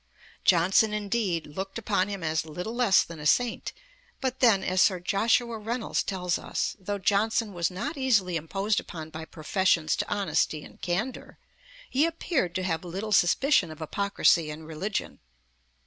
Johnson, 0.43 0.95
indeed, 0.95 1.45
looked 1.45 1.77
upon 1.77 2.07
him 2.07 2.23
as 2.23 2.43
little 2.43 2.73
less 2.73 3.03
than 3.03 3.19
a 3.19 3.27
saint; 3.27 3.71
but 4.19 4.39
then, 4.39 4.63
as 4.63 4.81
Sir 4.81 4.99
Joshua 4.99 5.59
Reynolds 5.59 6.01
tells 6.01 6.39
us, 6.39 6.75
though 6.79 6.97
'Johnson 6.97 7.53
was 7.53 7.69
not 7.69 7.97
easily 7.97 8.35
imposed 8.35 8.79
upon 8.79 9.11
by 9.11 9.25
professions 9.25 9.95
to 9.97 10.09
honesty 10.11 10.63
and 10.63 10.81
candour, 10.81 11.37
he 11.87 12.07
appeared 12.07 12.55
to 12.55 12.63
have 12.63 12.83
little 12.83 13.11
suspicion 13.11 13.69
of 13.69 13.77
hypocrisy 13.77 14.49
in 14.49 14.63
religion.' 14.63 15.19